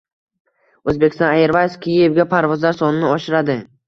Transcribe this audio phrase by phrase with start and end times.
[0.93, 3.59] Uzbekistan Airways Kiyevga parvozlar sonini oshiradi